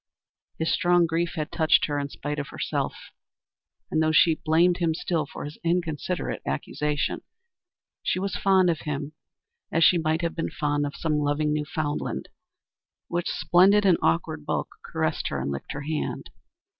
[0.57, 2.95] His strong grief had touched her in spite of herself,
[3.91, 7.21] and, though she blamed him still for his inconsiderate accusation,
[8.01, 9.13] she was fond of him
[9.71, 12.29] as she might have been fond of some loving Newfoundland,
[13.09, 16.31] which, splendid in awkward bulk, caressed her and licked her hand.